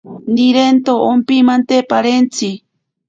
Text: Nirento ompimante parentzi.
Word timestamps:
Nirento 0.37 0.93
ompimante 1.11 1.77
parentzi. 1.93 2.51